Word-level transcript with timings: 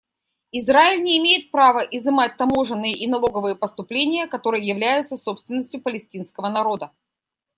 Израиль 0.51 1.03
не 1.03 1.19
имеет 1.19 1.51
права 1.51 1.81
изымать 1.81 2.35
таможенные 2.35 2.91
и 2.93 3.05
налоговые 3.05 3.55
поступления, 3.55 4.25
которые 4.25 4.65
являются 4.67 5.15
собственностью 5.15 5.79
палестинского 5.79 6.49
народа. 6.49 6.91